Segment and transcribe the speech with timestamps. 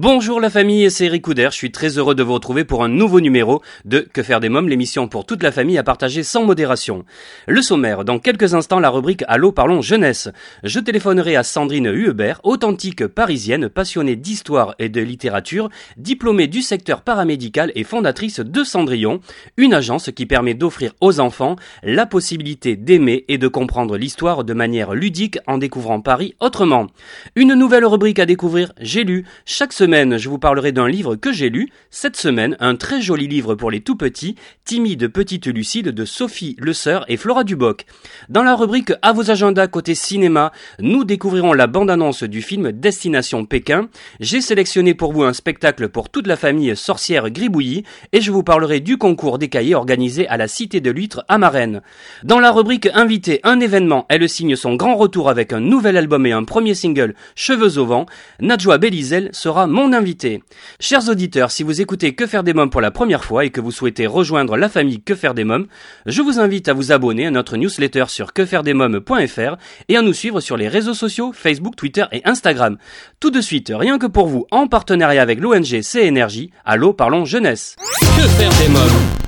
[0.00, 3.20] Bonjour la famille, c'est Eric je suis très heureux de vous retrouver pour un nouveau
[3.20, 7.04] numéro de Que faire des mômes, l'émission pour toute la famille à partager sans modération.
[7.48, 10.28] Le sommaire, dans quelques instants la rubrique Allô parlons jeunesse.
[10.62, 17.02] Je téléphonerai à Sandrine Huebert, authentique parisienne, passionnée d'histoire et de littérature, diplômée du secteur
[17.02, 19.18] paramédical et fondatrice de Cendrillon,
[19.56, 24.54] une agence qui permet d'offrir aux enfants la possibilité d'aimer et de comprendre l'histoire de
[24.54, 26.86] manière ludique en découvrant Paris autrement.
[27.34, 31.32] Une nouvelle rubrique à découvrir, j'ai lu, chaque semaine je vous parlerai d'un livre que
[31.32, 31.70] j'ai lu.
[31.90, 36.56] Cette semaine, un très joli livre pour les tout petits, Timide petite Lucide de Sophie
[36.58, 37.86] Le Sœur et Flora Duboc.
[38.28, 43.46] Dans la rubrique À vos agendas côté cinéma, nous découvrirons la bande-annonce du film Destination
[43.46, 43.88] Pékin.
[44.20, 48.42] J'ai sélectionné pour vous un spectacle pour toute la famille sorcière gribouillis et je vous
[48.42, 51.80] parlerai du concours des cahiers organisé à la Cité de l'Huître à Marennes.
[52.24, 56.26] Dans la rubrique Invité, un événement, elle signe son grand retour avec un nouvel album
[56.26, 58.04] et un premier single, Cheveux au vent.
[58.40, 60.42] Najwa Belizel sera mon invité.
[60.80, 63.60] Chers auditeurs, si vous écoutez Que faire des mômes pour la première fois et que
[63.60, 65.66] vous souhaitez rejoindre la famille Que faire des mômes,
[66.06, 69.56] je vous invite à vous abonner à notre newsletter sur quefairedesmômes.fr
[69.88, 72.76] et à nous suivre sur les réseaux sociaux Facebook, Twitter et Instagram.
[73.20, 77.76] Tout de suite, rien que pour vous, en partenariat avec l'ONG CNRJ, Allô parlons jeunesse.
[78.00, 79.27] Que faire des mômes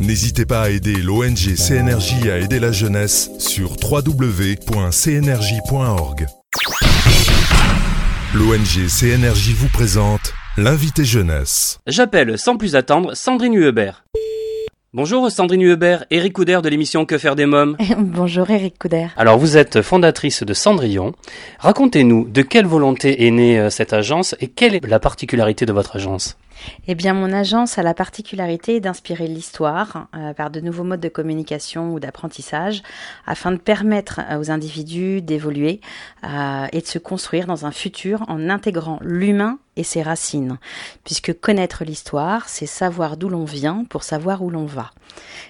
[0.00, 4.66] N'hésitez pas à aider l'ONG CNRJ à aider la jeunesse sur www.cnrj.org.
[8.32, 11.80] L'ONG CNRJ vous présente l'invité jeunesse.
[11.88, 14.04] J'appelle sans plus attendre Sandrine Huebert.
[14.94, 17.76] Bonjour Sandrine Huebert, Eric Couder de l'émission Que faire des mômes?
[17.98, 19.08] Bonjour Eric Couder.
[19.16, 21.12] Alors vous êtes fondatrice de Cendrillon.
[21.58, 25.72] Racontez-nous de quelle volonté est née euh, cette agence et quelle est la particularité de
[25.72, 26.38] votre agence?
[26.86, 31.08] Eh bien, mon agence a la particularité d'inspirer l'histoire euh, par de nouveaux modes de
[31.08, 32.82] communication ou d'apprentissage
[33.26, 35.80] afin de permettre euh, aux individus d'évoluer
[36.24, 40.58] euh, et de se construire dans un futur en intégrant l'humain et ses racines.
[41.04, 44.90] Puisque connaître l'histoire, c'est savoir d'où l'on vient pour savoir où l'on va.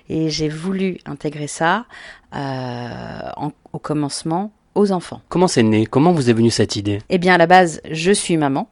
[0.09, 1.87] Et j'ai voulu intégrer ça
[2.35, 5.23] euh, en- au commencement aux enfants.
[5.29, 5.87] Comment c'est né?
[5.87, 7.01] Comment vous est venue cette idée?
[7.09, 8.69] Eh bien, à la base, je suis maman.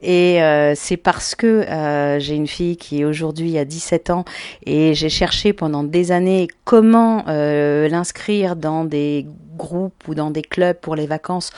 [0.00, 4.24] Et euh, c'est parce que euh, j'ai une fille qui aujourd'hui a 17 ans
[4.66, 10.42] et j'ai cherché pendant des années comment euh, l'inscrire dans des groupes ou dans des
[10.42, 11.50] clubs pour les vacances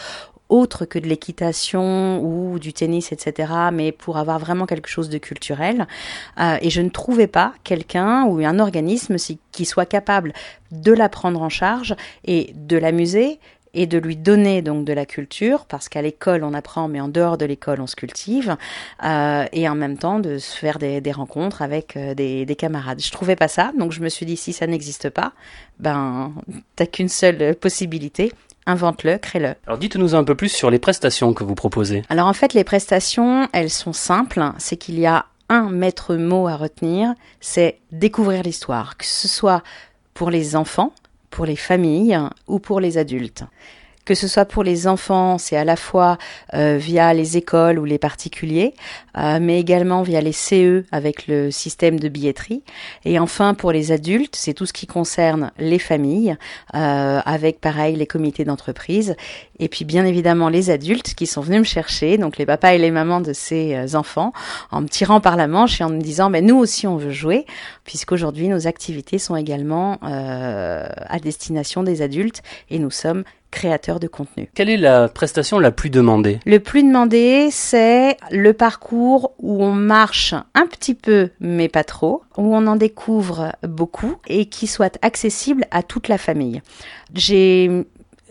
[0.48, 5.18] autres que de l'équitation ou du tennis, etc., mais pour avoir vraiment quelque chose de
[5.18, 5.86] culturel.
[6.38, 9.16] Euh, et je ne trouvais pas quelqu'un ou un organisme
[9.52, 10.32] qui soit capable
[10.70, 11.94] de la prendre en charge
[12.24, 13.38] et de l'amuser
[13.74, 17.08] et de lui donner donc de la culture, parce qu'à l'école on apprend, mais en
[17.08, 18.56] dehors de l'école on se cultive,
[19.04, 22.56] euh, et en même temps de se faire des, des rencontres avec euh, des, des
[22.56, 23.02] camarades.
[23.02, 25.32] Je trouvais pas ça, donc je me suis dit si ça n'existe pas,
[25.78, 26.32] ben
[26.76, 28.32] t'as qu'une seule possibilité,
[28.66, 29.54] invente-le, crée-le.
[29.66, 32.02] Alors dites-nous un peu plus sur les prestations que vous proposez.
[32.08, 34.42] Alors en fait, les prestations, elles sont simples.
[34.58, 39.62] C'est qu'il y a un maître mot à retenir, c'est découvrir l'histoire, que ce soit
[40.14, 40.92] pour les enfants,
[41.34, 43.42] pour les familles ou pour les adultes.
[44.04, 46.16] Que ce soit pour les enfants, c'est à la fois
[46.52, 48.74] euh, via les écoles ou les particuliers,
[49.16, 52.62] euh, mais également via les CE avec le système de billetterie.
[53.04, 56.36] Et enfin, pour les adultes, c'est tout ce qui concerne les familles,
[56.74, 59.16] euh, avec pareil les comités d'entreprise.
[59.60, 62.78] Et puis bien évidemment les adultes qui sont venus me chercher, donc les papas et
[62.78, 64.32] les mamans de ces euh, enfants,
[64.70, 67.12] en me tirant par la manche et en me disant, mais nous aussi on veut
[67.12, 67.46] jouer,
[67.84, 73.24] puisqu'aujourd'hui nos activités sont également euh, à destination des adultes et nous sommes
[73.54, 74.48] créateurs de contenu.
[74.54, 76.40] Quelle est la prestation la plus demandée?
[76.44, 79.03] Le plus demandé, c'est le parcours
[79.38, 84.46] où on marche un petit peu, mais pas trop, où on en découvre beaucoup et
[84.46, 86.62] qui soit accessible à toute la famille.
[87.14, 87.86] J'ai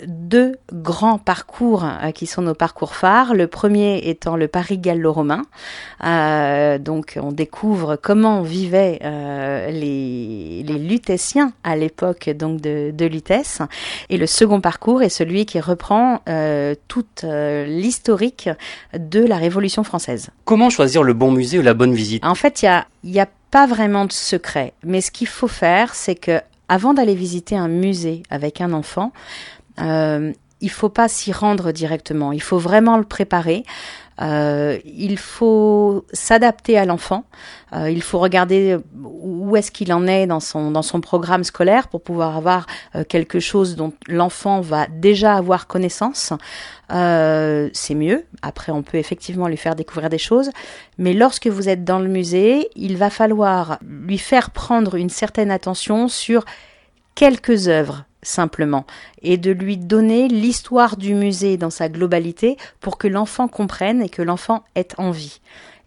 [0.08, 3.34] deux grands parcours euh, qui sont nos parcours phares.
[3.34, 5.44] Le premier étant le Paris gallo-romain.
[6.04, 13.06] Euh, donc on découvre comment vivaient euh, les, les lutétiens à l'époque donc de, de
[13.06, 13.60] Lutèce.
[14.10, 16.22] Et le second parcours est celui qui reprend
[16.88, 18.50] toute l'historique
[18.98, 20.30] de la Révolution française.
[20.46, 22.26] Comment choisir le bon musée ou la bonne visite?
[22.26, 24.74] En fait, il y a, y a pas vraiment de secret.
[24.84, 29.12] Mais ce qu'il faut faire, c'est que avant d'aller visiter un musée avec un enfant,
[29.80, 30.32] euh,
[30.64, 32.32] il faut pas s'y rendre directement.
[32.32, 33.66] Il faut vraiment le préparer.
[34.22, 37.26] Euh, il faut s'adapter à l'enfant.
[37.74, 41.90] Euh, il faut regarder où est-ce qu'il en est dans son dans son programme scolaire
[41.90, 42.66] pour pouvoir avoir
[42.96, 46.32] euh, quelque chose dont l'enfant va déjà avoir connaissance.
[46.94, 48.24] Euh, c'est mieux.
[48.42, 50.50] Après, on peut effectivement lui faire découvrir des choses.
[50.98, 55.52] Mais lorsque vous êtes dans le musée, il va falloir lui faire prendre une certaine
[55.52, 56.46] attention sur
[57.16, 58.86] quelques œuvres simplement
[59.22, 64.10] et de lui donner l'histoire du musée dans sa globalité pour que l'enfant comprenne et
[64.10, 65.40] que l'enfant ait envie.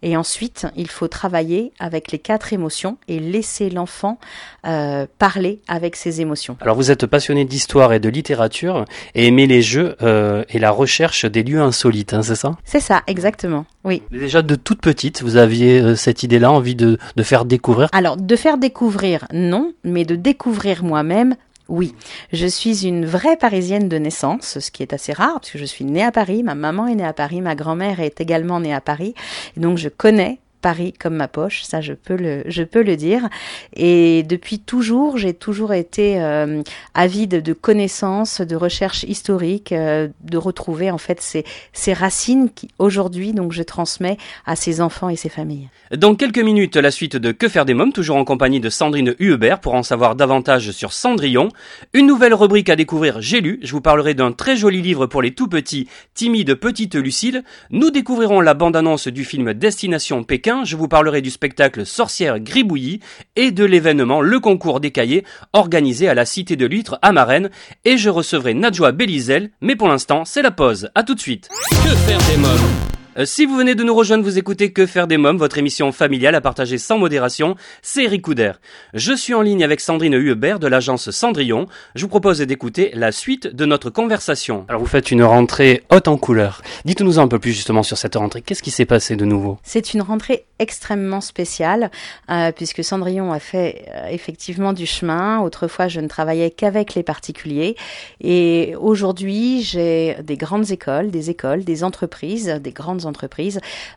[0.03, 4.19] Et ensuite, il faut travailler avec les quatre émotions et laisser l'enfant
[4.67, 6.55] euh, parler avec ses émotions.
[6.61, 8.85] Alors vous êtes passionné d'histoire et de littérature
[9.15, 12.57] et aimez les jeux euh, et la recherche des lieux insolites, hein, c'est ça?
[12.63, 13.65] C'est ça, exactement.
[13.83, 14.03] Oui.
[14.11, 17.89] Déjà de toute petite, vous aviez euh, cette idée-là, envie de, de faire découvrir?
[17.91, 21.35] Alors, de faire découvrir, non, mais de découvrir moi-même,
[21.69, 21.95] oui.
[22.31, 25.65] Je suis une vraie Parisienne de naissance, ce qui est assez rare, parce que je
[25.65, 28.73] suis née à Paris, ma maman est née à Paris, ma grand-mère est également née
[28.73, 29.13] à Paris,
[29.55, 33.29] donc je connais Paris comme ma poche, ça je peux le, je peux le dire.
[33.73, 36.61] Et depuis toujours, j'ai toujours été euh,
[36.93, 42.67] avide de connaissances, de recherches historiques, euh, de retrouver en fait ces, ces racines qui
[42.79, 45.69] aujourd'hui donc je transmets à ces enfants et ces familles.
[45.95, 49.15] Dans quelques minutes, la suite de Que faire des mômes, toujours en compagnie de Sandrine
[49.19, 51.47] Huebert pour en savoir davantage sur Cendrillon.
[51.93, 53.61] Une nouvelle rubrique à découvrir, j'ai lu.
[53.63, 57.45] Je vous parlerai d'un très joli livre pour les tout petits, timide petite Lucille.
[57.69, 60.56] Nous découvrirons la bande-annonce du film Destination Pékin.
[60.63, 62.99] Je vous parlerai du spectacle Sorcière Gribouillis
[63.35, 67.49] et de l'événement Le Concours des Cahiers organisé à la Cité de l'Huître à Marennes.
[67.85, 69.51] Et je recevrai Nadjoa Belizel.
[69.61, 70.89] Mais pour l'instant, c'est la pause.
[70.95, 71.49] À tout de suite.
[71.71, 72.96] Que faire des mômes?
[73.17, 75.91] Euh, si vous venez de nous rejoindre, vous écoutez Que faire des mômes, votre émission
[75.91, 78.51] familiale à partager sans modération, c'est Eric Couder.
[78.93, 81.65] Je suis en ligne avec Sandrine Huebert de l'agence Cendrillon.
[81.95, 84.65] Je vous propose d'écouter la suite de notre conversation.
[84.69, 86.61] Alors vous faites une rentrée haute en couleurs.
[86.85, 88.43] Dites-nous un peu plus justement sur cette rentrée.
[88.43, 89.57] Qu'est-ce qui s'est passé de nouveau?
[89.63, 91.89] C'est une rentrée extrêmement spéciale
[92.29, 95.39] euh, puisque Cendrillon a fait euh, effectivement du chemin.
[95.39, 97.77] Autrefois, je ne travaillais qu'avec les particuliers
[98.21, 103.06] et aujourd'hui, j'ai des grandes écoles, des écoles, des entreprises, des grandes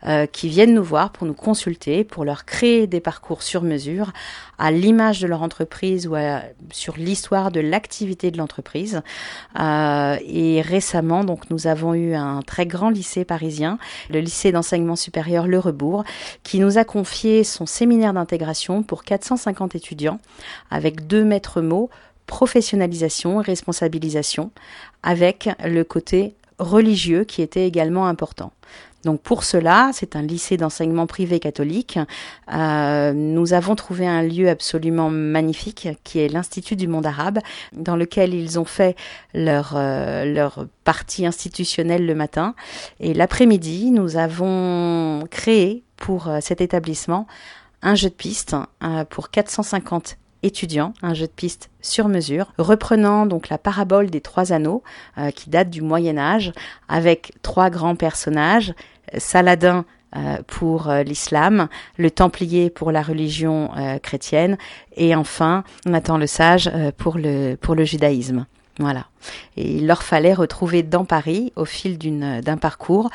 [0.07, 4.13] euh, qui viennent nous voir pour nous consulter, pour leur créer des parcours sur mesure
[4.59, 6.15] à l'image de leur entreprise ou
[6.71, 9.01] sur l'histoire de l'activité de l'entreprise.
[9.59, 13.79] Euh, et récemment, donc, nous avons eu un très grand lycée parisien,
[14.11, 16.05] le lycée d'enseignement supérieur Le Rebourg,
[16.43, 20.21] qui nous a confié son séminaire d'intégration pour 450 étudiants
[20.71, 21.91] avec deux maîtres mots
[22.31, 24.53] professionnalisation et responsabilisation,
[25.03, 28.53] avec le côté religieux qui était également important.
[29.05, 31.99] Donc pour cela, c'est un lycée d'enseignement privé catholique.
[32.53, 37.39] Euh, nous avons trouvé un lieu absolument magnifique qui est l'Institut du monde arabe,
[37.73, 38.97] dans lequel ils ont fait
[39.33, 42.55] leur, euh, leur partie institutionnelle le matin.
[42.99, 47.27] Et l'après-midi, nous avons créé pour euh, cet établissement
[47.83, 48.55] un jeu de piste
[49.09, 54.53] pour 450 étudiants, un jeu de piste sur mesure, reprenant donc la parabole des trois
[54.53, 54.83] anneaux
[55.19, 56.53] euh, qui date du Moyen Âge,
[56.89, 58.75] avec trois grands personnages,
[59.19, 59.85] Saladin
[60.17, 64.57] euh, pour euh, l'islam, le Templier pour la religion euh, chrétienne,
[64.97, 68.47] et enfin Nathan le Sage euh, pour le pour le judaïsme.
[68.79, 69.07] Voilà.
[69.57, 73.11] Et il leur fallait retrouver dans Paris, au fil d'un parcours,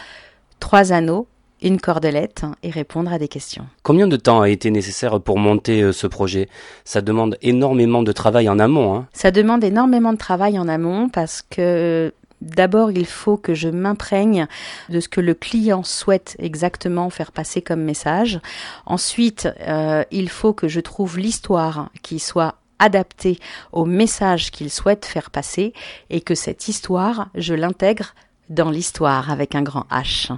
[0.60, 1.28] trois anneaux,
[1.62, 3.66] une cordelette et répondre à des questions.
[3.84, 6.50] Combien de temps a été nécessaire pour monter euh, ce projet?
[6.84, 8.96] Ça demande énormément de travail en amont.
[8.96, 9.08] Hein.
[9.14, 14.48] Ça demande énormément de travail en amont parce que d'abord il faut que je m'imprègne
[14.90, 18.40] de ce que le client souhaite exactement faire passer comme message.
[18.86, 23.40] Ensuite, euh, il faut que je trouve l'histoire qui soit adaptée
[23.72, 25.74] au message qu'il souhaite faire passer
[26.10, 28.14] et que cette histoire, je l'intègre
[28.50, 30.32] dans l'histoire avec un grand H.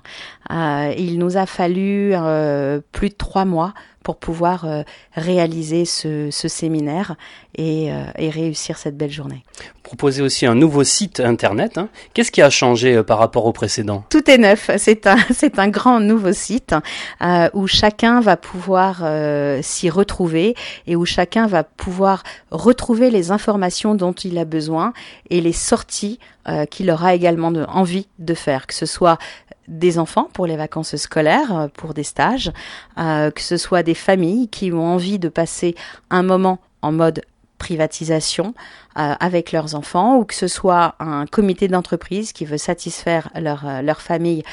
[0.52, 3.74] Euh, il nous a fallu euh, plus de trois mois
[4.04, 7.16] pour pouvoir euh, réaliser ce, ce séminaire
[7.56, 9.44] et, euh, et, réussir cette belle journée.
[9.58, 11.78] Vous proposez aussi un nouveau site internet.
[11.78, 11.90] Hein.
[12.14, 14.06] Qu'est-ce qui a changé euh, par rapport au précédent?
[14.10, 14.70] Tout est neuf.
[14.78, 16.76] C'est un, c'est un grand nouveau site
[17.22, 23.32] euh, où chacun va pouvoir euh, s'y retrouver et où chacun va pouvoir retrouver les
[23.32, 24.94] informations dont il a besoin
[25.30, 29.18] et les sorties euh, qu'il aura également de, envie de faire, que ce soit
[29.68, 32.52] des enfants pour les vacances scolaires, pour des stages,
[32.98, 35.76] euh, que ce soit des familles qui ont envie de passer
[36.10, 37.22] un moment en mode
[37.58, 38.54] privatisation
[38.98, 43.68] euh, avec leurs enfants ou que ce soit un comité d'entreprise qui veut satisfaire leur,
[43.68, 44.44] euh, leur famille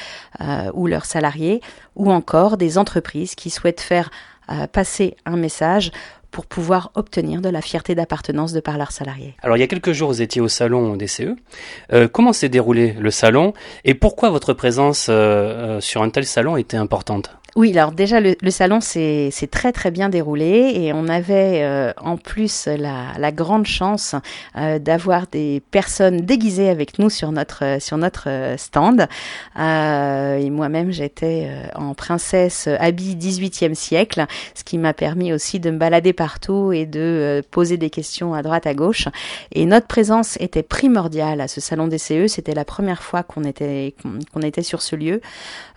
[0.41, 1.61] euh, ou leurs salariés
[1.95, 4.09] ou encore des entreprises qui souhaitent faire
[4.51, 5.91] euh, passer un message
[6.35, 9.35] pour pouvoir obtenir de la fierté d'appartenance de par leurs salariés.
[9.41, 11.33] Alors il y a quelques jours, vous étiez au salon des CE.
[11.93, 13.53] Euh, comment s'est déroulé le salon
[13.85, 17.29] et pourquoi votre présence euh, sur un tel salon était importante?
[17.57, 21.93] Oui, alors déjà le, le salon s'est très très bien déroulé et on avait euh,
[22.01, 24.13] en plus la, la, grande chance
[24.57, 29.07] euh, d'avoir des personnes déguisées avec nous sur notre sur notre stand.
[29.57, 35.71] Euh, et moi-même j'étais en princesse habillée 18e siècle, ce qui m'a permis aussi de
[35.71, 39.07] me balader partout et de poser des questions à droite à gauche.
[39.53, 42.27] Et notre présence était primordiale à ce salon des CE.
[42.27, 43.95] C'était la première fois qu'on était
[44.33, 45.21] qu'on était sur ce lieu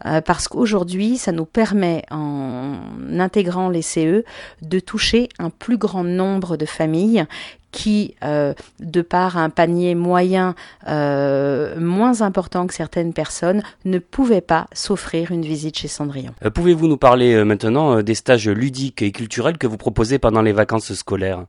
[0.02, 2.76] parce qu'aujourd'hui ça nous permet permet, en
[3.18, 4.24] intégrant les CE,
[4.62, 7.26] de toucher un plus grand nombre de familles
[7.70, 10.54] qui, euh, de par un panier moyen
[10.88, 16.32] euh, moins important que certaines personnes, ne pouvaient pas s'offrir une visite chez Cendrillon.
[16.44, 20.52] Euh, Pouvez-vous nous parler maintenant des stages ludiques et culturels que vous proposez pendant les
[20.52, 21.44] vacances scolaires?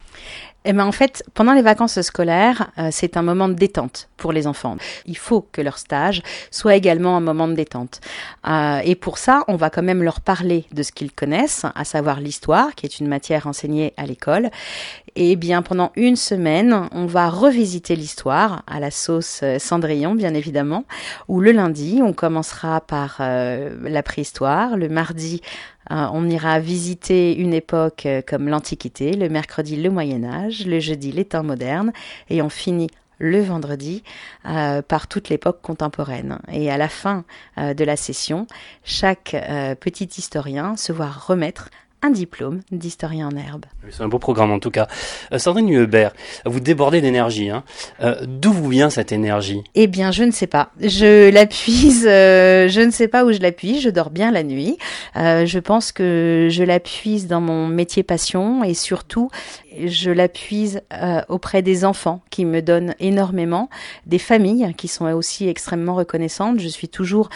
[0.65, 4.33] Eh ben en fait, pendant les vacances scolaires, euh, c'est un moment de détente pour
[4.33, 4.75] les enfants.
[5.05, 8.01] Il faut que leur stage soit également un moment de détente.
[8.47, 11.85] Euh, et pour ça, on va quand même leur parler de ce qu'ils connaissent, à
[11.85, 14.49] savoir l'histoire, qui est une matière enseignée à l'école.
[15.15, 20.33] Et bien pendant une semaine, on va revisiter l'histoire à la sauce euh, Cendrillon, bien
[20.33, 20.83] évidemment.
[21.27, 25.41] Où le lundi, on commencera par euh, la préhistoire, le mardi
[25.89, 31.11] on ira visiter une époque euh, comme l'Antiquité, le mercredi le Moyen Âge, le jeudi
[31.11, 31.91] les temps modernes,
[32.29, 34.03] et on finit le vendredi
[34.45, 36.39] euh, par toute l'époque contemporaine.
[36.51, 37.25] Et à la fin
[37.57, 38.47] euh, de la session,
[38.83, 41.69] chaque euh, petit historien se voit remettre
[42.01, 43.65] un diplôme d'historien en herbe.
[43.89, 44.87] C'est un beau programme en tout cas.
[45.33, 46.13] Euh, Sandrine Hubert,
[46.45, 47.49] vous débordez d'énergie.
[47.49, 47.63] Hein.
[48.01, 49.61] Euh, D'où vous vient cette énergie?
[49.75, 50.71] Eh bien, je ne sais pas.
[50.79, 53.81] Je l'appuise, euh, je ne sais pas où je l'appuie.
[53.81, 54.77] Je dors bien la nuit.
[55.17, 59.29] Euh, je pense que je l'appuise dans mon métier passion et surtout,
[59.85, 63.69] je l'appuise euh, auprès des enfants qui me donnent énormément,
[64.05, 66.59] des familles qui sont aussi extrêmement reconnaissantes.
[66.59, 67.29] Je suis toujours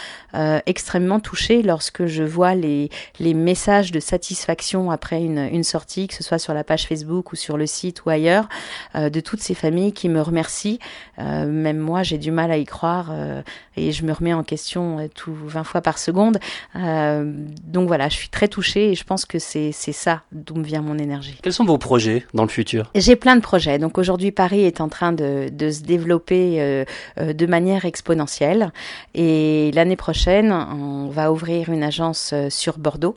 [0.66, 2.90] extrêmement touchée lorsque je vois les,
[3.20, 4.53] les messages de satisfaction
[4.90, 8.04] après une, une sortie, que ce soit sur la page Facebook ou sur le site
[8.04, 8.48] ou ailleurs,
[8.94, 10.78] euh, de toutes ces familles qui me remercient.
[11.18, 13.42] Euh, même moi, j'ai du mal à y croire euh,
[13.76, 16.38] et je me remets en question tout 20 fois par seconde.
[16.74, 20.82] donc voilà, je suis très touchée et je pense que c'est ça d'où me vient
[20.82, 21.38] mon énergie.
[21.42, 22.90] Quels sont vos projets dans le futur?
[22.94, 23.78] J'ai plein de projets.
[23.78, 26.84] Donc aujourd'hui, Paris est en train de, de se développer
[27.16, 28.72] de manière exponentielle.
[29.14, 33.16] Et l'année prochaine, on va ouvrir une agence sur Bordeaux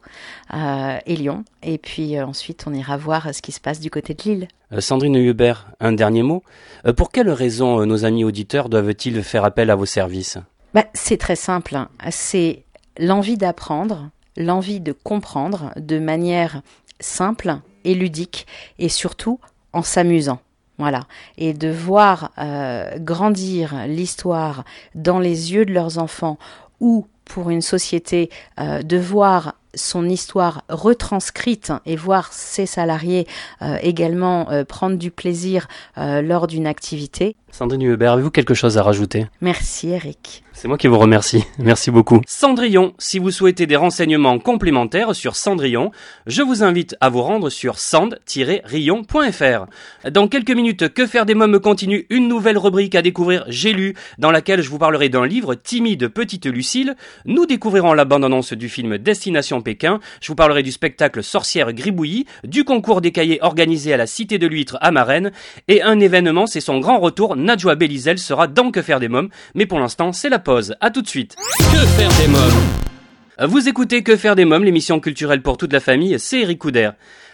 [0.53, 1.26] et Lyon.
[1.63, 4.47] Et puis ensuite, on ira voir ce qui se passe du côté de Lille.
[4.73, 6.43] Euh, Sandrine Hubert, un dernier mot.
[6.85, 10.37] Euh, pour quelles raisons nos amis auditeurs doivent-ils faire appel à vos services?
[10.73, 11.77] Bah, C'est très simple.
[12.11, 12.63] C'est
[12.99, 16.61] l'envie d'apprendre, l'envie de comprendre de manière
[16.99, 18.47] simple et ludique
[18.79, 19.39] et surtout
[19.73, 20.39] en s'amusant.
[20.77, 21.01] Voilà.
[21.37, 26.37] Et de voir euh, grandir l'histoire dans les yeux de leurs enfants
[26.79, 28.29] ou pour une société
[28.59, 33.27] euh, de voir son histoire retranscrite et voir ses salariés
[33.61, 35.67] euh, également euh, prendre du plaisir
[35.97, 37.35] euh, lors d'une activité.
[37.51, 39.27] Sandrine Hubert, avez-vous quelque chose à rajouter?
[39.41, 40.43] Merci Eric.
[40.51, 41.43] C'est moi qui vous remercie.
[41.59, 42.21] Merci beaucoup.
[42.27, 45.91] Cendrillon, si vous souhaitez des renseignements complémentaires sur Cendrillon,
[46.25, 49.65] je vous invite à vous rendre sur sand-rion.fr.
[50.11, 53.93] Dans quelques minutes, Que faire des mômes continue une nouvelle rubrique à découvrir, J'ai lu,
[54.17, 56.95] dans laquelle je vous parlerai d'un livre timide Petite Lucille.
[57.25, 59.99] Nous découvrirons la bande-annonce du film Destination Pékin.
[60.21, 64.37] Je vous parlerai du spectacle Sorcière Gribouillis, du concours des cahiers organisé à la Cité
[64.37, 65.33] de l'Huître à Marennes,
[65.67, 67.35] et un événement, c'est son grand retour.
[67.35, 70.75] Nadjoa Belizel sera dans Que faire des mômes, mais pour l'instant, c'est la pause.
[70.79, 71.35] À tout de suite.
[71.59, 73.49] Que faire des mômes?
[73.49, 76.91] Vous écoutez Que faire des mômes, l'émission culturelle pour toute la famille, c'est Eric Couder.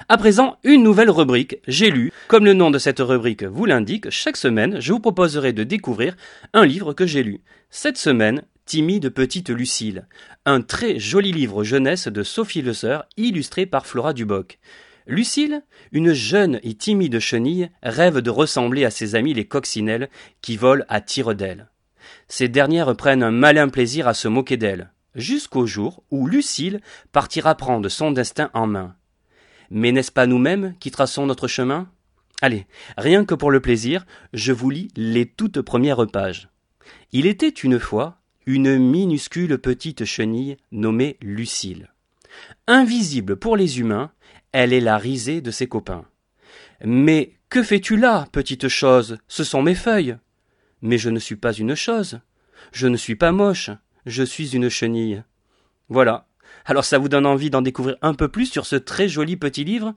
[0.09, 2.11] À présent, une nouvelle rubrique, J'ai lu.
[2.27, 6.15] Comme le nom de cette rubrique vous l'indique, chaque semaine, je vous proposerai de découvrir
[6.53, 7.41] un livre que j'ai lu.
[7.69, 10.07] Cette semaine, Timide petite Lucille,
[10.45, 14.57] un très joli livre jeunesse de Sophie Le Sœur, illustré par Flora Duboc.
[15.05, 20.09] Lucille, une jeune et timide chenille, rêve de ressembler à ses amis les coccinelles
[20.41, 21.69] qui volent à tire d'aile.
[22.29, 26.79] Ces dernières prennent un malin plaisir à se moquer d'elle, jusqu'au jour où Lucille
[27.11, 28.95] partira prendre son destin en main.
[29.71, 31.89] Mais n'est-ce pas nous-mêmes qui traçons notre chemin?
[32.41, 32.65] Allez,
[32.97, 36.47] rien que pour le plaisir, je vous lis les toutes premières pages.
[37.11, 41.89] Il était une fois une minuscule petite chenille nommée Lucille.
[42.67, 44.11] Invisible pour les humains,
[44.51, 46.05] elle est la risée de ses copains.
[46.83, 49.17] Mais que fais-tu là, petite chose?
[49.27, 50.17] Ce sont mes feuilles.
[50.81, 52.19] Mais je ne suis pas une chose.
[52.71, 53.69] Je ne suis pas moche.
[54.05, 55.23] Je suis une chenille.
[55.87, 56.27] Voilà,
[56.65, 59.63] alors ça vous donne envie d'en découvrir un peu plus sur ce très joli petit
[59.63, 59.93] livre?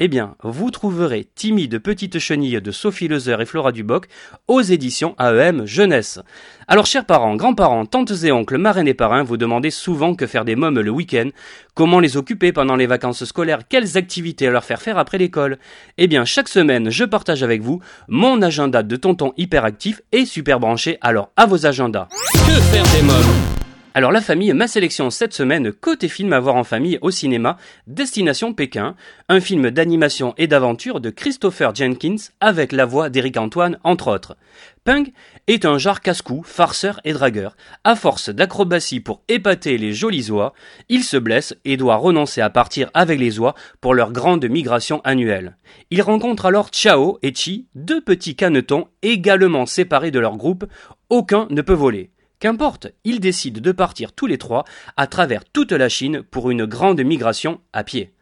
[0.00, 4.06] Eh bien, vous trouverez Timide petite chenille de Sophie Lezer et Flora Duboc
[4.48, 6.20] aux éditions AEM Jeunesse.
[6.66, 10.44] Alors chers parents, grands-parents, tantes et oncles, marraines et parrains, vous demandez souvent que faire
[10.44, 11.28] des mômes le week-end,
[11.74, 15.58] comment les occuper pendant les vacances scolaires, quelles activités leur faire faire après l'école?
[15.98, 20.60] Eh bien, chaque semaine, je partage avec vous mon agenda de tonton hyperactif et super
[20.60, 22.08] branché, alors à vos agendas.
[22.32, 23.63] Que faire des mômes?
[23.96, 27.56] Alors la famille, ma sélection cette semaine, côté film à voir en famille au cinéma,
[27.86, 28.96] Destination Pékin,
[29.28, 34.36] un film d'animation et d'aventure de Christopher Jenkins avec la voix d'Éric Antoine entre autres.
[34.82, 35.04] Peng
[35.46, 37.56] est un genre casse-cou, farceur et dragueur.
[37.84, 40.54] À force d'acrobatie pour épater les jolis oies,
[40.88, 45.02] il se blesse et doit renoncer à partir avec les oies pour leur grande migration
[45.04, 45.56] annuelle.
[45.92, 50.64] Il rencontre alors Chao et Chi, deux petits canetons également séparés de leur groupe,
[51.10, 52.10] aucun ne peut voler.
[52.44, 54.66] Qu'importe, ils décident de partir tous les trois
[54.98, 58.12] à travers toute la Chine pour une grande migration à pied.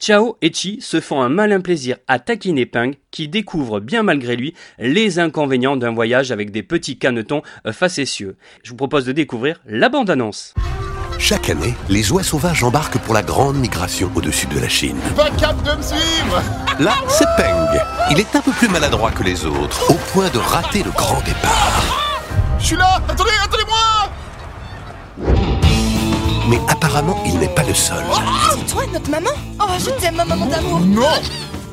[0.00, 4.34] Chao et Chi se font un malin plaisir à taquiner Peng qui découvre bien malgré
[4.34, 8.36] lui les inconvénients d'un voyage avec des petits canetons facétieux.
[8.64, 10.54] Je vous propose de découvrir la bande-annonce.
[11.20, 14.98] Chaque année, les oies sauvages embarquent pour la grande migration au-dessus de la Chine.
[15.14, 16.42] Pas cap de me suivre
[16.80, 17.78] Là, c'est Peng.
[18.10, 21.22] Il est un peu plus maladroit que les autres, au point de rater le grand
[21.24, 22.07] départ.
[22.58, 24.10] Je suis là Attendez, attendez-moi
[26.48, 28.04] Mais apparemment, il n'est pas le seul.
[28.52, 31.02] C'est toi notre maman Oh, je t'aime, ma maman d'amour Non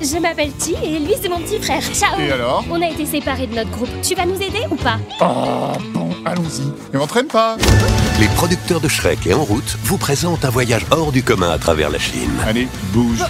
[0.01, 1.82] Je m'appelle Ti et lui c'est mon petit frère.
[1.94, 3.89] Ciao Et alors On a été séparés de notre groupe.
[4.01, 6.72] Tu vas nous aider ou pas Oh, bon, allons-y.
[6.94, 7.58] Mais m'entraîne pas
[8.20, 11.58] Les producteurs de Shrek et En route vous présentent un voyage hors du commun à
[11.58, 12.32] travers la Chine.
[12.46, 13.24] Allez, bouge.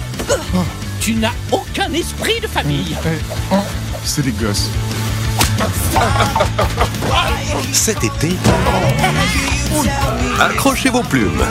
[1.00, 2.96] Tu n'as aucun esprit de famille.
[3.06, 3.08] Eh,
[3.52, 3.56] oh,
[4.04, 4.68] c'est des gosses.
[7.72, 8.36] Cet été,
[10.40, 11.44] accrochez vos plumes.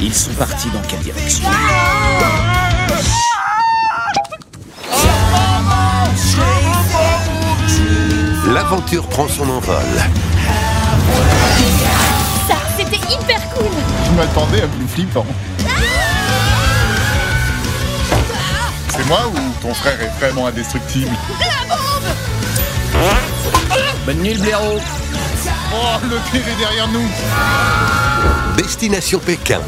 [0.00, 1.48] Ils sont partis dans quelle direction
[8.52, 9.76] L'aventure prend son envol.
[12.48, 13.70] Ça, c'était hyper cool
[14.06, 15.26] Je m'attendais à plus flippant.
[18.88, 21.10] C'est moi ou ton frère est vraiment indestructible?
[24.04, 24.78] Bonne nuit le blaireau
[25.74, 27.08] Oh, le pire est derrière nous
[28.56, 29.60] Destination Pékin.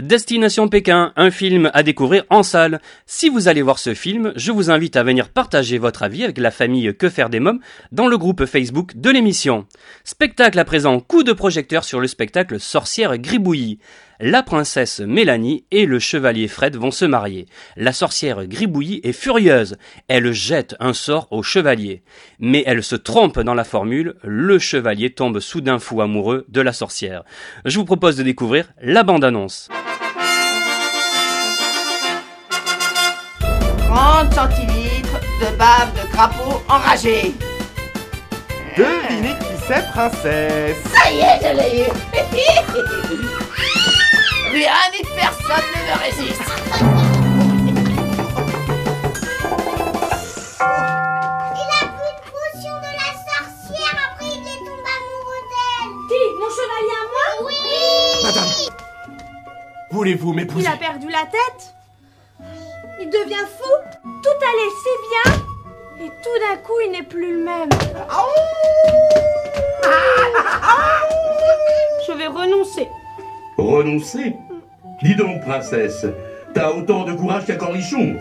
[0.00, 2.80] Destination Pékin, un film à découvrir en salle.
[3.06, 6.38] Si vous allez voir ce film, je vous invite à venir partager votre avis avec
[6.38, 7.60] la famille Que faire des mômes
[7.92, 9.66] dans le groupe Facebook de l'émission.
[10.02, 13.78] Spectacle à présent, coup de projecteur sur le spectacle Sorcière Gribouillis.
[14.24, 17.48] La princesse Mélanie et le chevalier Fred vont se marier.
[17.76, 19.76] La sorcière Gribouillis est furieuse.
[20.06, 22.04] Elle jette un sort au chevalier.
[22.38, 24.14] Mais elle se trompe dans la formule.
[24.22, 27.24] Le chevalier tombe soudain fou amoureux de la sorcière.
[27.64, 29.68] Je vous propose de découvrir la bande-annonce.
[33.40, 37.34] 30 centilitres de bave de crapaud enragé.
[38.76, 43.28] Devinez qui c'est, princesse Ça y est, je l'ai eu.
[44.52, 46.42] Rien ni personne ne me résiste.
[50.60, 55.92] Il a pris une potion de la sorcière, après il est tombé amoureux d'elle.
[56.08, 57.26] Qui Mon chevalier à moi?
[57.46, 57.60] Oui
[58.24, 58.52] Madame
[59.90, 61.74] Voulez-vous Il m'épouser a perdu la tête
[63.00, 63.72] Il devient fou
[64.22, 67.70] Tout allait si bien Et tout d'un coup, il n'est plus le même.
[72.06, 72.88] Je vais renoncer.
[73.62, 74.34] Renoncer.
[75.02, 76.04] Dis donc, princesse,
[76.52, 78.16] t'as autant de courage qu'un cornichon.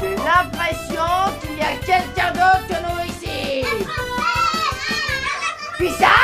[0.00, 1.04] J'ai l'impression
[1.40, 3.64] qu'il y a quelqu'un d'autre que nous ici.
[5.78, 6.16] Puis ça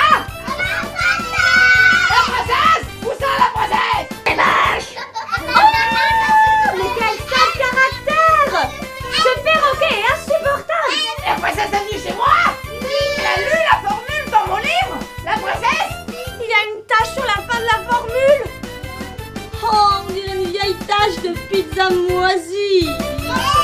[2.09, 4.09] La princesse Où ça la princesse?
[4.27, 4.97] Eh Les vaches
[5.38, 5.61] oh
[6.75, 8.71] Mais quel sale caractère!
[9.12, 10.97] Ce perroquet est insupportable!
[11.27, 12.37] La princesse est venue chez moi!
[12.81, 14.99] Il a lu la formule dans mon livre!
[15.25, 15.92] La princesse!
[16.09, 17.22] Il a une tache
[21.23, 23.62] de pizza moisie.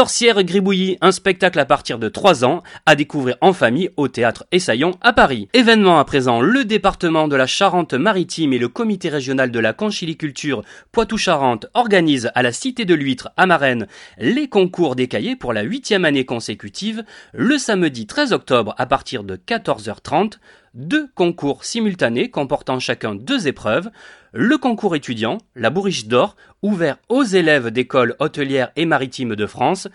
[0.00, 4.46] Sorcière Gribouillis, un spectacle à partir de 3 ans, à découvrir en famille au théâtre
[4.50, 5.50] Essaillon à Paris.
[5.52, 10.62] Événement à présent, le département de la Charente-Maritime et le comité régional de la conchiliculture
[10.90, 15.60] Poitou-Charentes organisent à la Cité de l'Huître à Marennes les concours des cahiers pour la
[15.60, 20.38] huitième année consécutive, le samedi 13 octobre à partir de 14h30,
[20.74, 23.90] deux concours simultanés comportant chacun deux épreuves,
[24.32, 29.88] le concours étudiant, la bourriche d'or, ouvert aux élèves d'écoles hôtelières et maritimes de France,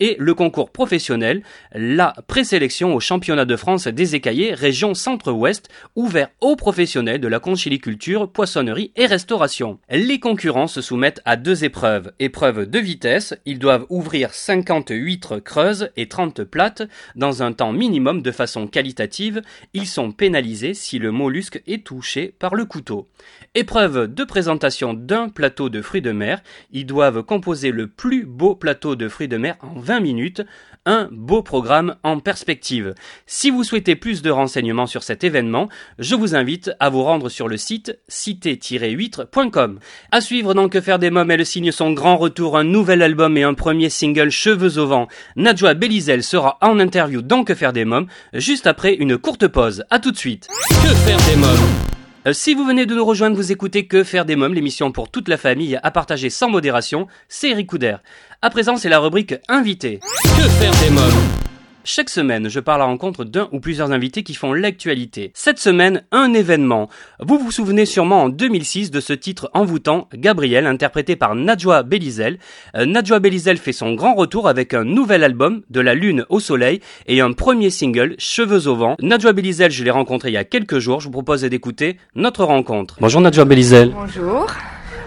[0.00, 6.30] et le concours professionnel, la présélection au championnat de France des écaillés région centre-ouest, ouvert
[6.40, 9.78] aux professionnels de la conchiliculture, poissonnerie et restauration.
[9.90, 12.12] Les concurrents se soumettent à deux épreuves.
[12.18, 16.82] Épreuve de vitesse, ils doivent ouvrir 50 huîtres creuses et 30 plates
[17.14, 19.42] dans un temps minimum de façon qualitative.
[19.74, 23.08] Ils sont pénalisés si le mollusque est touché par le couteau.
[23.54, 28.54] Épreuve de présentation d'un plateau de fruits de mer, ils doivent composer le plus beau
[28.54, 30.42] plateau de fruits de mer en 20 minutes,
[30.86, 32.94] un beau programme en perspective.
[33.26, 37.28] Si vous souhaitez plus de renseignements sur cet événement, je vous invite à vous rendre
[37.28, 39.80] sur le site cité-huître.com.
[40.12, 43.36] À suivre dans Que faire des mômes, elle signe son grand retour, un nouvel album
[43.36, 45.08] et un premier single Cheveux au vent.
[45.34, 49.82] Najwa Belizel sera en interview dans Que faire des mômes, juste après une courte pause.
[49.90, 50.46] À tout de suite.
[50.68, 51.89] Que faire des mômes
[52.32, 55.28] si vous venez de nous rejoindre, vous écoutez Que faire des mômes, l'émission pour toute
[55.28, 57.96] la famille à partager sans modération, c'est Eric Couder.
[58.42, 60.00] À présent, c'est la rubrique Invité.
[60.00, 61.49] Que faire des mômes?
[61.84, 65.30] Chaque semaine, je parle à la rencontre d'un ou plusieurs invités qui font l'actualité.
[65.34, 66.90] Cette semaine, un événement.
[67.20, 72.38] Vous vous souvenez sûrement en 2006 de ce titre envoûtant, Gabriel, interprété par Najwa Belizel.
[72.76, 76.38] Euh, Najwa Belizel fait son grand retour avec un nouvel album, De la Lune au
[76.38, 78.96] Soleil, et un premier single, Cheveux au vent.
[79.00, 82.44] Najwa Belizel, je l'ai rencontré il y a quelques jours, je vous propose d'écouter notre
[82.44, 82.98] rencontre.
[83.00, 83.90] Bonjour Najwa Belizel.
[83.94, 84.46] Bonjour.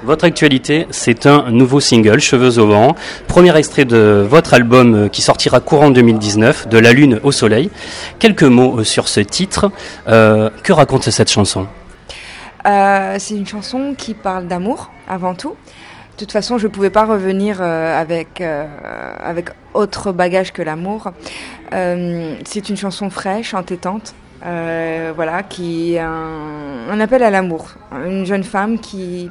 [0.03, 2.93] Votre actualité, c'est un nouveau single, Cheveux au vent,
[3.29, 7.71] premier extrait de votre album euh, qui sortira courant 2019, De la Lune au Soleil.
[8.19, 9.71] Quelques mots euh, sur ce titre.
[10.09, 11.67] Euh, que raconte cette chanson?
[12.65, 15.51] C'est une chanson qui parle d'amour avant tout.
[15.51, 21.11] De toute façon, je ne pouvais pas revenir avec, avec autre bagage que l'amour.
[21.71, 27.71] C'est une chanson fraîche, entêtante, voilà, qui est un appel à l'amour.
[28.05, 29.29] Une jeune femme qui,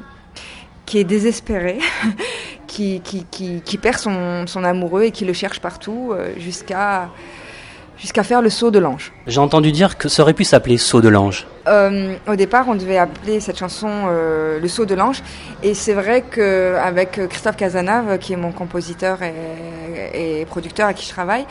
[0.93, 1.79] qui est désespérée,
[2.67, 7.09] qui, qui, qui, qui perd son, son amoureux et qui le cherche partout euh, jusqu'à
[7.97, 9.11] jusqu'à faire le saut de l'ange.
[9.25, 11.47] J'ai entendu dire que ça aurait pu s'appeler Saut de l'ange.
[11.67, 15.23] Euh, au départ, on devait appeler cette chanson euh, Le saut de l'ange.
[15.63, 21.05] Et c'est vrai qu'avec Christophe Casanave, qui est mon compositeur et, et producteur à qui
[21.07, 21.45] je travaille,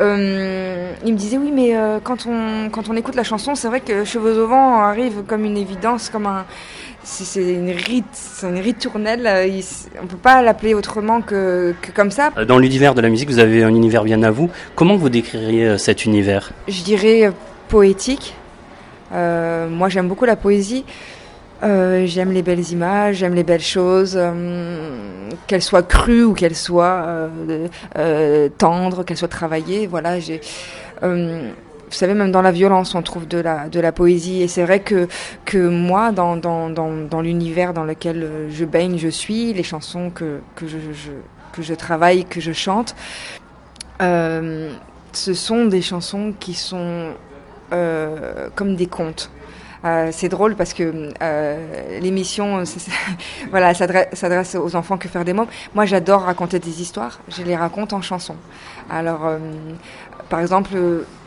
[0.00, 3.68] euh, il me disait oui, mais euh, quand, on, quand on écoute la chanson, c'est
[3.68, 6.44] vrai que Cheveux au vent arrive comme une évidence, comme un.
[7.02, 9.26] C'est une rite, c'est une ritournelle.
[9.26, 9.64] euh, il
[10.02, 12.30] on peut pas l'appeler autrement que, que comme ça.
[12.48, 14.50] Dans l'univers de la musique, vous avez un univers bien à vous.
[14.74, 16.50] Comment vous décririez cet univers?
[16.66, 17.32] Je dirais
[17.68, 18.34] poétique.
[19.12, 20.84] Euh, moi, j'aime beaucoup la poésie.
[21.62, 24.90] Euh, j'aime les belles images, j'aime les belles choses, euh,
[25.46, 27.28] qu'elles soient crues ou qu'elles soient
[27.96, 29.86] euh, tendres, qu'elles soient travaillées.
[29.86, 30.40] Voilà, j'ai.
[31.02, 31.50] vous
[31.90, 34.42] savez, même dans la violence, on trouve de la, de la poésie.
[34.42, 35.08] Et c'est vrai que,
[35.46, 40.40] que moi, dans, dans, dans, l'univers dans lequel je baigne, je suis, les chansons que,
[40.56, 41.10] que, je, je-
[41.52, 42.94] que je travaille, que je chante,
[43.98, 47.12] ce sont des chansons qui sont
[47.70, 49.30] comme des contes.
[49.86, 52.64] Euh, c'est drôle parce que euh, l'émission,
[53.50, 55.46] voilà, s'adresse aux enfants que faire des mômes.
[55.74, 57.20] Moi, j'adore raconter des histoires.
[57.28, 58.36] Je les raconte en chansons.
[58.90, 59.38] Alors, euh,
[60.28, 60.70] par exemple,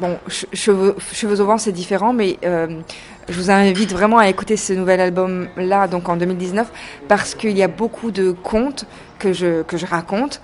[0.02, 4.58] bon, che- cheveux, cheveux au vent, c'est différent, mais je vous invite vraiment à écouter
[4.58, 6.70] ce nouvel album-là, donc en 2019,
[7.08, 8.86] parce qu'il y a beaucoup de contes
[9.20, 10.42] que je, que je raconte,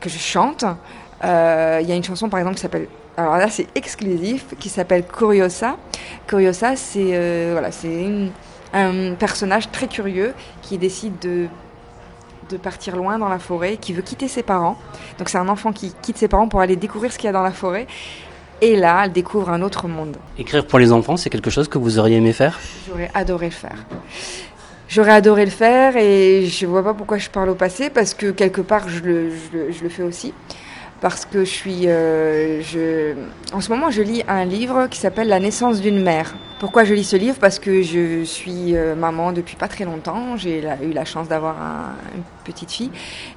[0.00, 0.64] que je chante.
[1.24, 4.70] Euh, Il y a une chanson, par exemple, qui s'appelle alors là, c'est exclusif, qui
[4.70, 5.76] s'appelle Curiosa.
[6.26, 8.06] Curiosa, c'est euh, voilà, c'est
[8.72, 11.46] un personnage très curieux qui décide de
[12.48, 14.76] de partir loin dans la forêt, qui veut quitter ses parents.
[15.18, 17.32] Donc c'est un enfant qui quitte ses parents pour aller découvrir ce qu'il y a
[17.32, 17.86] dans la forêt.
[18.62, 20.16] Et là, elle découvre un autre monde.
[20.38, 22.58] Écrire pour les enfants, c'est quelque chose que vous auriez aimé faire?
[22.88, 23.84] J'aurais adoré le faire.
[24.88, 28.30] J'aurais adoré le faire et je vois pas pourquoi je parle au passé parce que
[28.30, 30.34] quelque part je le, je le, je le fais aussi.
[31.00, 31.82] Parce que je suis.
[31.86, 33.14] euh.
[33.52, 36.34] En ce moment, je lis un livre qui s'appelle La naissance d'une mère.
[36.58, 37.38] Pourquoi je lis ce livre?
[37.40, 40.36] Parce que je suis euh, maman depuis pas très longtemps.
[40.36, 42.90] J'ai eu la chance d'avoir un- une petite fille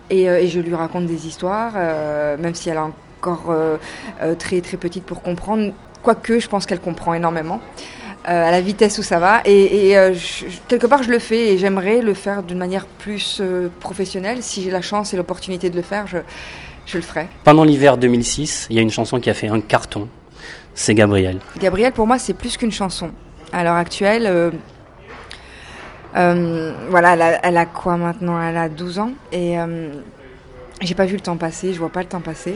[0.10, 1.73] et, euh, et je lui raconte des histoires,
[2.38, 2.80] même si elle est
[3.21, 3.56] encore
[4.38, 5.71] très très petite pour comprendre.
[6.04, 7.62] Quoique, je pense qu'elle comprend énormément
[8.26, 9.41] à la vitesse où ça va.
[9.45, 9.95] Et,
[10.67, 13.41] quelque part, je le fais et j'aimerais le faire d'une manière plus
[13.80, 14.43] professionnelle.
[14.43, 16.17] Si j'ai la chance et l'opportunité de le faire, je,
[16.86, 17.28] je le ferai.
[17.43, 20.08] Pendant l'hiver 2006, il y a une chanson qui a fait un carton.
[20.76, 21.39] C'est Gabriel.
[21.60, 23.12] Gabriel, pour moi, c'est plus qu'une chanson.
[23.52, 24.50] À l'heure actuelle, euh,
[26.15, 28.41] euh, voilà, elle a, elle a, quoi maintenant?
[28.41, 29.89] Elle a 12 ans et euh,
[30.82, 32.56] j'ai pas vu le temps passer, je vois pas le temps passer.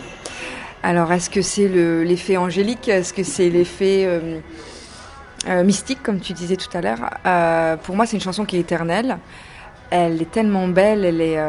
[0.84, 2.88] Alors, est-ce que c'est l'effet angélique?
[2.88, 7.80] Est-ce que c'est l'effet euh, mystique, comme tu disais tout à l'heure?
[7.84, 9.18] Pour moi, c'est une chanson qui est éternelle.
[9.90, 11.40] Elle est tellement belle, elle, est,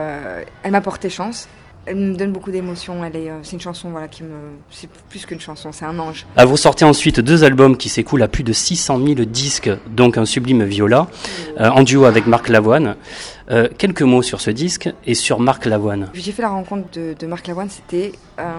[0.62, 1.48] elle m'a porté chance.
[1.88, 3.04] Elle me donne beaucoup d'émotions.
[3.04, 4.28] Elle est, c'est une chanson, voilà, qui me,
[4.70, 6.26] c'est plus qu'une chanson, c'est un ange.
[6.36, 10.18] Ah, vous sortez ensuite deux albums qui s'écoulent à plus de 600 000 disques, donc
[10.18, 11.06] un sublime viola,
[11.58, 12.96] en duo avec Marc Lavoine.
[13.50, 16.10] Euh, quelques mots sur ce disque et sur Marc Lavoine.
[16.12, 18.58] J'ai fait la rencontre de, de Marc Lavoine, c'était euh,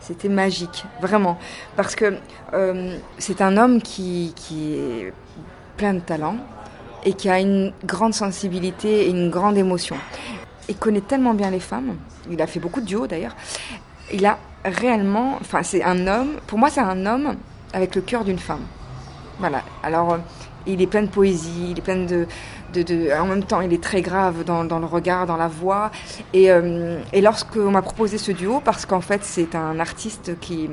[0.00, 1.38] c'était magique, vraiment,
[1.76, 2.16] parce que
[2.52, 5.12] euh, c'est un homme qui, qui est
[5.78, 6.36] plein de talent
[7.06, 9.96] et qui a une grande sensibilité et une grande émotion.
[10.68, 11.96] Il connaît tellement bien les femmes,
[12.30, 13.36] il a fait beaucoup de duos d'ailleurs.
[14.12, 17.36] Il a réellement, enfin c'est un homme, pour moi c'est un homme
[17.72, 18.62] avec le cœur d'une femme.
[19.38, 20.18] Voilà, alors
[20.66, 22.26] il est plein de poésie, il est plein de,
[23.18, 25.90] en même temps, il est très grave dans, le regard, dans la voix.
[26.32, 30.70] Et, euh, et lorsqu'on m'a proposé ce duo, parce qu'en fait, c'est un artiste qui,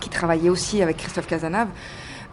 [0.00, 1.68] qui travaillait aussi avec Christophe Cazenave,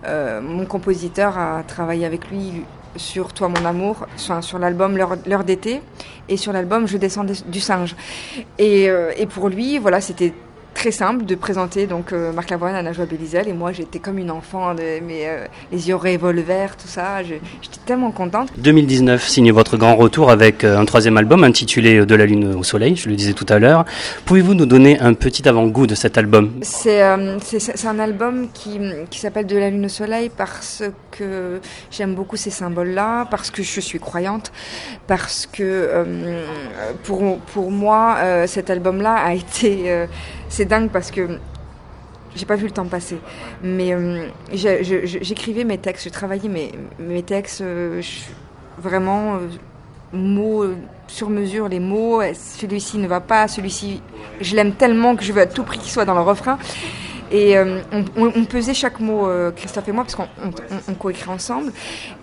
[0.05, 2.63] euh, mon compositeur a travaillé avec lui
[2.95, 5.81] sur Toi mon amour, sur, sur l'album L'heure d'été
[6.29, 7.95] et sur l'album Je descends du singe.
[8.57, 10.33] Et, euh, et pour lui, voilà, c'était
[10.81, 14.17] très simple de présenter donc euh, Marc Lavoine à Najwa Bélizel et moi j'étais comme
[14.17, 18.49] une enfant, de, mais, euh, les yeux revolver, tout ça, j'étais tellement contente.
[18.57, 22.63] 2019 signe votre grand retour avec euh, un troisième album intitulé De la lune au
[22.63, 23.85] soleil, je le disais tout à l'heure.
[24.25, 26.51] Pouvez-vous nous donner un petit avant-goût de cet album?
[26.63, 27.37] C'est euh,
[27.85, 28.79] un album qui,
[29.11, 33.61] qui s'appelle De la lune au soleil parce que j'aime beaucoup ces symboles-là, parce que
[33.61, 34.51] je suis croyante,
[35.05, 36.43] parce que euh,
[37.03, 38.17] pour, pour moi
[38.47, 40.07] cet album-là a été
[40.51, 41.39] c'est dingue parce que
[42.35, 43.17] j'ai pas vu le temps passer.
[43.63, 48.01] Mais euh, j'écrivais mes textes, je travaillais mes, mes textes euh,
[48.77, 49.47] vraiment euh,
[50.13, 50.65] mots
[51.07, 52.21] sur mesure, les mots.
[52.33, 54.01] Celui-ci ne va pas, celui-ci,
[54.41, 56.59] je l'aime tellement que je veux à tout prix qu'il soit dans le refrain.
[57.31, 57.79] Et euh,
[58.17, 60.51] on, pesait chaque mot, euh, Christophe et moi, parce qu'on on,
[60.89, 61.71] on coécrit ensemble.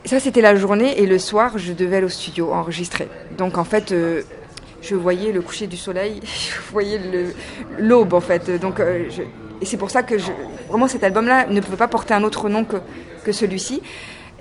[0.05, 3.09] Ça, c'était la journée, et le soir, je devais aller au studio enregistrer.
[3.38, 4.23] Donc en fait, euh,
[4.83, 7.01] je voyais le coucher du soleil, je voyais
[7.79, 8.51] l'aube en fait.
[8.61, 9.09] Donc, euh,
[9.61, 10.31] et c'est pour ça que je,
[10.69, 12.79] vraiment cet album-là ne pouvait pas porter un autre nom que,
[13.31, 13.83] celui-ci.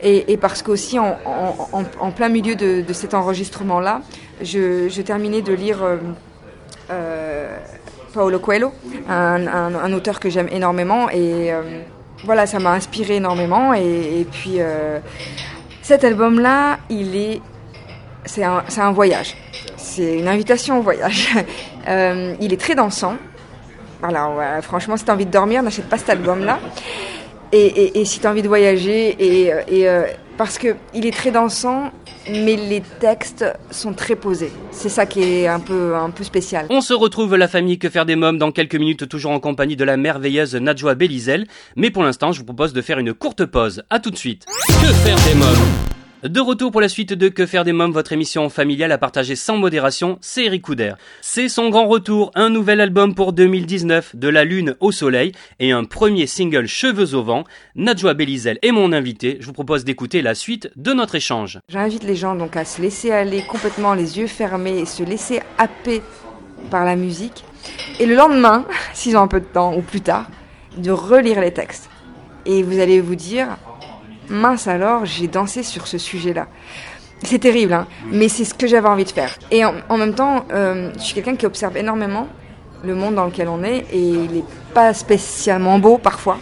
[0.02, 1.18] Et, parce qu'aussi en,
[2.00, 4.02] en, plein milieu de, cet enregistrement-là,
[4.42, 5.98] je, je, terminais de lire euh,
[6.90, 7.58] euh,
[8.14, 8.72] Paolo Coelho,
[9.10, 11.10] un, auteur que j'aime énormément.
[11.10, 11.52] Et
[12.24, 13.74] voilà, ça m'a inspiré énormément.
[13.74, 14.60] Et, puis
[15.82, 17.42] cet album-là, il est,
[18.24, 19.36] c'est un voyage
[19.98, 21.30] c'est une invitation au voyage.
[21.88, 23.18] euh, il est très dansant.
[24.00, 26.60] Voilà, ouais, franchement, si tu as envie de dormir, n'achète pas cet album-là.
[27.52, 30.04] Et, et, et, si tu as envie de voyager, et, et euh,
[30.38, 31.92] parce qu'il est très dansant,
[32.30, 34.52] mais les textes sont très posés.
[34.72, 36.68] C'est ça qui est un peu, un peu spécial.
[36.70, 39.78] On se retrouve la famille Que faire des mômes dans quelques minutes, toujours en compagnie
[39.78, 41.48] de la merveilleuse Najwa Belizel.
[41.76, 43.84] Mais pour l'instant, je vous propose de faire une courte pause.
[43.90, 44.46] À tout de suite.
[44.68, 45.97] Que faire des mômes?
[46.24, 49.36] De retour pour la suite de Que faire des mômes, votre émission familiale à partager
[49.36, 50.94] sans modération, c'est Eric Couder.
[51.22, 55.72] C'est son grand retour, un nouvel album pour 2019, De la lune au soleil, et
[55.72, 57.44] un premier single Cheveux au vent.
[57.76, 61.60] Nadjoa Belizel est mon invité, je vous propose d'écouter la suite de notre échange.
[61.70, 65.42] J'invite les gens donc à se laisser aller complètement les yeux fermés et se laisser
[65.60, 66.02] happer
[66.72, 67.46] par la musique.
[68.00, 70.28] Et le lendemain, s'ils ont un peu de temps ou plus tard,
[70.78, 71.90] de relire les textes.
[72.46, 73.58] Et vous allez vous dire,
[74.30, 76.48] mince alors, j'ai dansé sur ce sujet-là.
[77.24, 79.34] C'est terrible, hein, mais c'est ce que j'avais envie de faire.
[79.50, 82.28] Et en, même temps, euh, je suis quelqu'un qui observe énormément
[82.84, 86.38] le monde dans lequel on est, et il n'est pas spécialement beau parfois.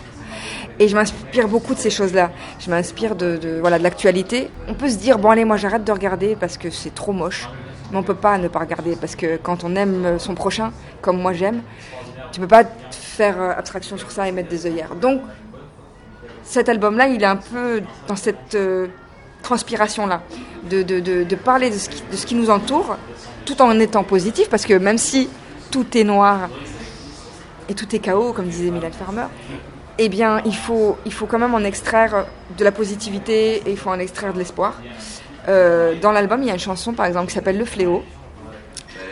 [0.80, 2.32] Et je m'inspire beaucoup de ces choses-là.
[2.60, 4.50] Je m'inspire de, de, voilà, de l'actualité.
[4.68, 7.48] On peut se dire, bon allez, moi j'arrête de regarder parce que c'est trop moche.
[7.92, 11.22] Mais on peut pas ne pas regarder parce que quand on aime son prochain, comme
[11.22, 11.62] moi j'aime,
[12.34, 14.96] tu peux pas faire abstraction sur ça et mettre des œillères.
[14.96, 15.22] Donc
[16.46, 18.88] cet album-là, il est un peu dans cette euh,
[19.42, 20.22] transpiration-là,
[20.70, 22.98] de, parler de ce, qui, nous entoure,
[23.46, 25.30] tout en étant positif, parce que même si
[25.72, 26.50] tout est noir
[27.68, 29.26] et tout est chaos, comme disait Mylène Farmer,
[29.98, 32.26] eh bien, il faut, il faut quand même en extraire
[32.58, 34.82] de la positivité et il faut en extraire de l'espoir.
[35.48, 38.04] Euh, dans l'album, il y a une chanson, par exemple, qui s'appelle Le Fléau.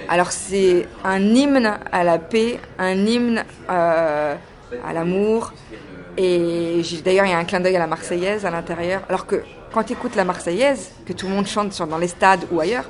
[0.10, 4.36] Alors, c'est un hymne à la paix, un hymne euh,
[4.86, 5.54] à l'amour,
[6.18, 9.02] et d'ailleurs, il y a un clin d'œil à la Marseillaise à l'intérieur.
[9.10, 12.46] Alors que quand tu écoutes la Marseillaise, que tout le monde chante dans les stades
[12.52, 12.90] ou ailleurs,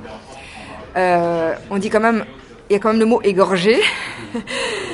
[0.96, 2.24] euh, on dit quand même
[2.70, 3.76] il y a quand même le mot égorgé.
[4.34, 4.40] non,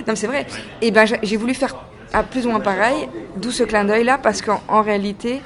[0.08, 0.46] mais c'est vrai.
[0.80, 1.76] Et ben, j'ai voulu faire
[2.12, 5.40] à plus ou moins pareil, d'où ce clin d'œil là, parce qu'en réalité,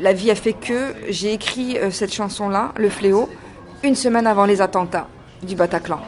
[0.00, 3.28] la vie a fait que j'ai écrit euh, cette chanson-là, Le Fléau,
[3.82, 5.08] une semaine avant les attentats
[5.42, 6.00] du Bataclan.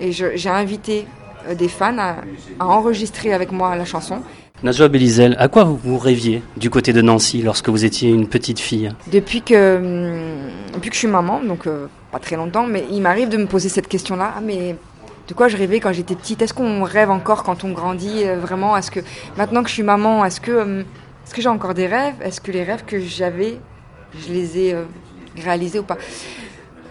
[0.00, 1.06] Et j'ai invité
[1.48, 2.16] euh, des fans à,
[2.60, 4.22] enregistrer avec moi la chanson.
[4.62, 8.58] Najwa Belizel, à quoi vous rêviez du côté de Nancy lorsque vous étiez une petite
[8.58, 8.90] fille?
[9.12, 13.00] Depuis que, hum, depuis que je suis maman, donc euh, pas très longtemps, mais il
[13.00, 14.34] m'arrive de me poser cette question-là.
[14.36, 14.74] Ah, mais
[15.28, 16.42] de quoi je rêvais quand j'étais petite?
[16.42, 18.76] Est-ce qu'on rêve encore quand on grandit vraiment?
[18.76, 19.00] Est-ce que
[19.36, 20.80] maintenant que je suis maman, est-ce que
[21.24, 22.14] est-ce que j'ai encore des rêves?
[22.22, 23.58] Est-ce que les rêves que j'avais,
[24.18, 24.84] je les ai euh,
[25.36, 25.98] réalisés ou pas?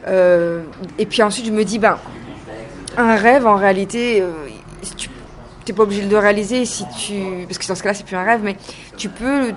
[0.08, 0.62] Euh,
[1.00, 1.98] Et puis ensuite, je me dis, ben,
[2.98, 4.32] un rêve, en réalité, euh,
[4.96, 5.10] tu
[5.72, 7.46] n'es pas obligé de réaliser si tu.
[7.46, 8.56] Parce que dans ce cas-là, c'est plus un rêve, mais
[8.98, 9.54] tu peux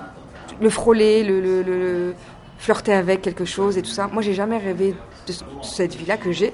[0.59, 2.13] le, frôler, le,
[2.57, 4.07] flirter avec quelque chose et tout ça.
[4.07, 4.95] Moi, j'ai jamais rêvé
[5.27, 6.53] de cette vie-là que j'ai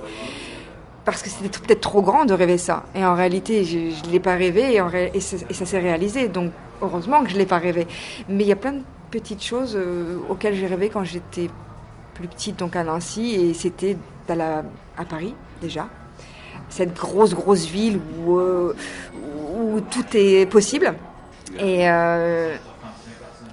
[1.06, 2.84] parce que c'était peut-être trop grand de rêver ça.
[2.94, 6.28] Et en réalité, je ne l'ai pas rêvé et, et ça s'est réalisé.
[6.28, 7.88] Donc heureusement que je ne l'ai pas rêvé.
[8.28, 11.50] Mais il y a plein de petites choses euh, auxquelles j'ai rêvé quand j'étais
[12.14, 13.98] plus petite, donc à Nancy, et c'était
[14.30, 15.88] à Paris déjà.
[16.70, 18.76] Cette grosse, grosse ville où, euh,
[19.78, 20.94] où tout est possible.
[21.60, 22.56] Et euh,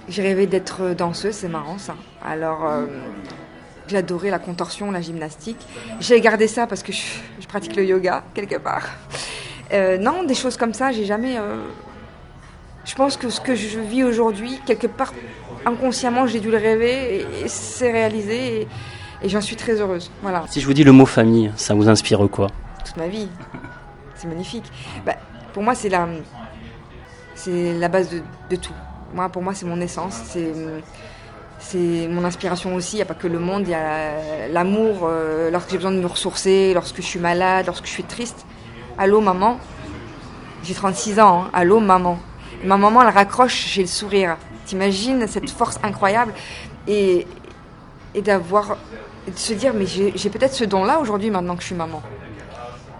[0.09, 1.95] j'ai rêvé d'être danseuse, c'est marrant ça.
[2.23, 2.67] Alors,
[3.87, 5.65] j'adorais la contorsion, la gymnastique.
[5.99, 7.01] J'ai gardé ça parce que je,
[7.39, 8.89] je, pratique le yoga quelque part.
[9.71, 11.37] non, des choses comme ça, j'ai jamais
[12.85, 15.11] je pense que ce que je vis aujourd'hui, quelque part,
[15.65, 18.67] inconsciemment, j'ai dû le rêver et, c'est réalisé
[19.23, 20.11] et, j'en suis très heureuse.
[20.21, 20.43] Voilà.
[20.49, 22.47] Si je vous dis le mot famille, ça vous inspire quoi?
[22.85, 23.27] Toute ma vie.
[24.13, 24.65] C'est magnifique.
[25.03, 25.15] Bah,
[25.55, 26.05] pour moi, c'est la,
[27.33, 28.09] c'est la base
[28.49, 28.73] de, tout.
[29.13, 30.19] Moi, pour moi, c'est mon essence.
[30.25, 30.51] C'est,
[31.59, 32.95] c'est mon inspiration aussi.
[32.95, 35.91] Il n'y a pas que le monde, il y a l'amour euh, lorsque j'ai besoin
[35.91, 38.45] de me ressourcer, lorsque je suis malade, lorsque je suis triste.
[38.97, 39.57] Allô, maman?
[40.63, 41.43] J'ai 36 ans.
[41.43, 41.49] Hein.
[41.53, 42.19] Allô, maman?
[42.65, 44.35] Ma maman, elle raccroche, j'ai le sourire.
[44.65, 46.33] T'imagines cette force incroyable
[46.85, 47.25] et,
[48.13, 48.75] et d'avoir,
[49.25, 52.03] de se dire, mais j'ai peut-être ce don-là aujourd'hui maintenant que je suis maman.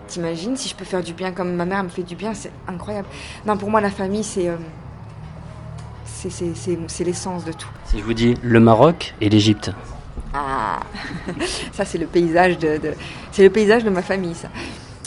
[0.08, 2.52] T'imagines si je peux faire du bien comme ma mère me fait du bien, c'est
[2.68, 3.08] incroyable.
[3.46, 4.56] Non, pour moi, la famille, c'est euh,
[6.88, 7.70] c'est l'essence de tout.
[7.86, 9.72] Si je vous dis le Maroc et l'Égypte.
[10.34, 10.80] Ah,
[11.72, 12.94] ça c'est le paysage de, de
[13.32, 14.50] c'est le paysage de ma famille, ça.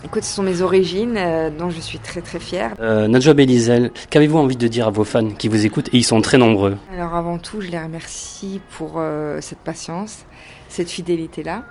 [0.04, 2.74] Écoute, ce sont mes origines euh, dont je suis très très fière.
[2.80, 6.04] Euh, Nadja Belizel, qu'avez-vous envie de dire à vos fans qui vous écoutent et ils
[6.04, 6.76] sont très nombreux?
[6.94, 10.24] Alors avant tout, je les remercie pour euh, cette patience,
[10.68, 11.64] cette fidélité-là.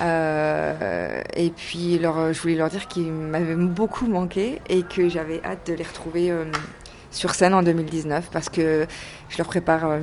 [0.00, 5.68] Euh, et puis je voulais leur dire qu'ils m'avaient beaucoup manqué et que j'avais hâte
[5.68, 6.32] de les retrouver
[7.10, 8.86] sur scène en 2019 parce que
[9.28, 9.98] je leur prépare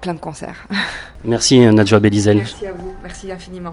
[0.00, 0.66] plein de concerts.
[1.24, 2.38] Merci Nadja Belizel.
[2.38, 3.72] Merci à vous, merci infiniment.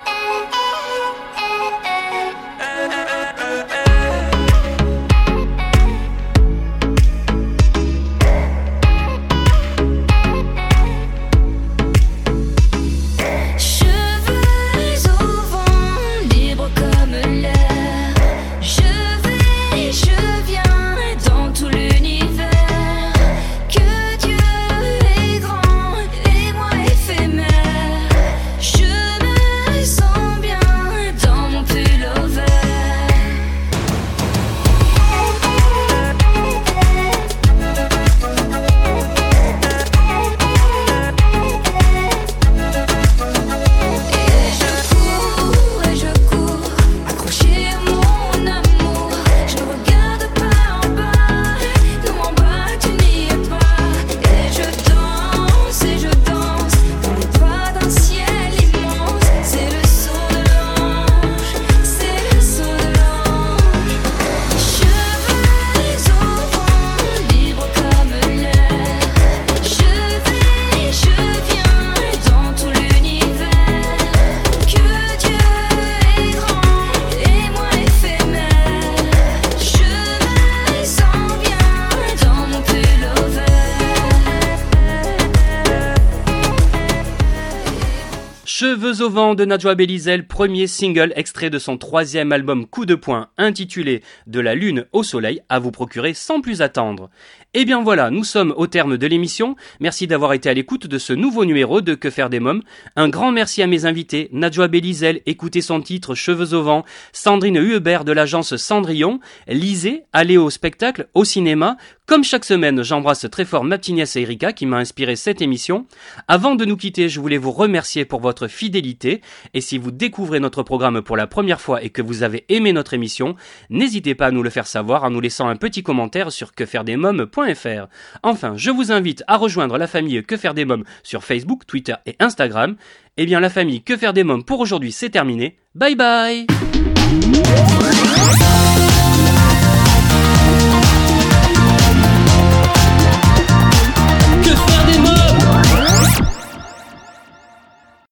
[88.66, 92.96] Cheveux au vent de Najwa Belizel, premier single extrait de son troisième album Coup de
[92.96, 97.10] poing intitulé De la lune au soleil à vous procurer sans plus attendre.
[97.54, 99.56] Et eh bien voilà, nous sommes au terme de l'émission.
[99.80, 102.64] Merci d'avoir été à l'écoute de ce nouveau numéro de Que faire des mômes.
[102.98, 107.60] Un grand merci à mes invités, Najwa Belizel, écoutez son titre Cheveux au vent, Sandrine
[107.60, 111.78] Huebert de l'agence Cendrillon, lisez, allez au spectacle, au cinéma.
[112.08, 115.86] Comme chaque semaine, j'embrasse très fort ma et Erika qui m'a inspiré cette émission.
[116.28, 119.22] Avant de nous quitter, je voulais vous remercier pour votre votre fidélité.
[119.54, 122.74] Et si vous découvrez notre programme pour la première fois et que vous avez aimé
[122.74, 123.36] notre émission,
[123.70, 127.88] n'hésitez pas à nous le faire savoir en nous laissant un petit commentaire sur quefairedesmoms.fr.
[128.24, 131.96] Enfin, je vous invite à rejoindre la famille Que faire des mômes sur Facebook, Twitter
[132.06, 132.76] et Instagram.
[133.18, 135.58] Eh bien, la famille Que faire des mômes pour aujourd'hui, c'est terminé.
[135.76, 136.48] Bye bye